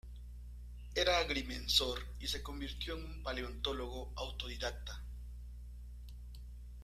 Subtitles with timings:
[0.95, 4.99] Era agrimensor y se convirtió en un paleontólogo autodidacta.